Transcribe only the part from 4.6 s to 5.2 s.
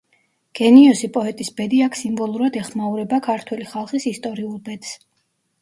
ბედს.